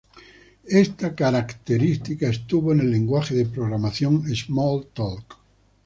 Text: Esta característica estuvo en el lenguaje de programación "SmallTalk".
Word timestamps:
Esta 0.67 1.13
característica 1.13 2.27
estuvo 2.27 2.71
en 2.73 2.79
el 2.79 2.89
lenguaje 2.89 3.35
de 3.35 3.45
programación 3.45 4.23
"SmallTalk". 4.35 5.37